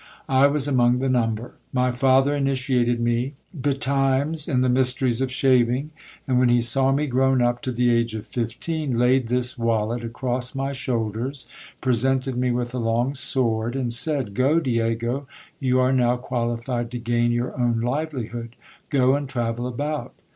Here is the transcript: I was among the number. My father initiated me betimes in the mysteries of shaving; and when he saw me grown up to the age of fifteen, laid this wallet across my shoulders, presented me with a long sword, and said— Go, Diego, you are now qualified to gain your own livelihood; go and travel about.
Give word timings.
I 0.29 0.47
was 0.47 0.67
among 0.67 0.97
the 0.97 1.09
number. 1.09 1.53
My 1.71 1.91
father 1.91 2.35
initiated 2.35 2.99
me 2.99 3.35
betimes 3.53 4.47
in 4.47 4.61
the 4.61 4.67
mysteries 4.67 5.21
of 5.21 5.31
shaving; 5.31 5.91
and 6.27 6.39
when 6.39 6.49
he 6.49 6.59
saw 6.59 6.91
me 6.91 7.05
grown 7.05 7.39
up 7.39 7.61
to 7.61 7.71
the 7.71 7.91
age 7.93 8.15
of 8.15 8.25
fifteen, 8.25 8.97
laid 8.97 9.27
this 9.27 9.59
wallet 9.59 10.03
across 10.03 10.55
my 10.55 10.71
shoulders, 10.73 11.45
presented 11.81 12.35
me 12.35 12.49
with 12.49 12.73
a 12.73 12.79
long 12.79 13.13
sword, 13.13 13.75
and 13.75 13.93
said— 13.93 14.33
Go, 14.33 14.59
Diego, 14.59 15.27
you 15.59 15.79
are 15.79 15.93
now 15.93 16.17
qualified 16.17 16.89
to 16.89 16.97
gain 16.97 17.31
your 17.31 17.55
own 17.61 17.79
livelihood; 17.79 18.55
go 18.89 19.13
and 19.13 19.29
travel 19.29 19.67
about. 19.67 20.15